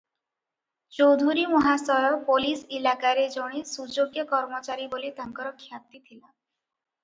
ଚୌଧୁରୀ 0.99 1.43
ମହାଶୟ 1.51 2.07
ପୋଲିସ 2.31 2.65
ଇଲାକାରେ 2.79 3.27
ଜଣେ 3.35 3.63
ସୁଯୋଗ୍ୟ 3.75 4.27
କର୍ମଚାରୀ 4.35 4.91
ବୋଲି 4.97 5.15
ତାଙ୍କର 5.23 5.57
ଖ୍ୟାତି 5.63 6.05
ଥିଲା। 6.11 6.27